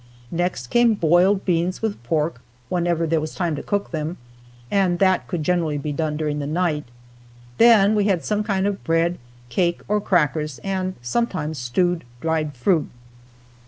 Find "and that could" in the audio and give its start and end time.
4.71-5.43